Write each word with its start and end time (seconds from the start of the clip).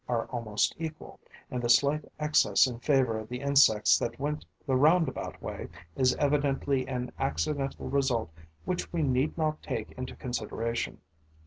are 0.09 0.25
almost 0.31 0.75
equal; 0.79 1.19
and 1.51 1.61
the 1.61 1.69
slight 1.69 2.03
excess 2.19 2.65
in 2.65 2.79
favour 2.79 3.19
of 3.19 3.29
the 3.29 3.39
insects 3.39 3.99
that 3.99 4.19
went 4.19 4.43
the 4.65 4.75
roundabout 4.75 5.39
way 5.43 5.69
is 5.95 6.15
evidently 6.15 6.87
an 6.87 7.11
accidental 7.19 7.87
result 7.87 8.31
which 8.65 8.91
we 8.91 9.03
need 9.03 9.37
not 9.37 9.61
take 9.61 9.91
into 9.91 10.15
consideration. 10.15 10.97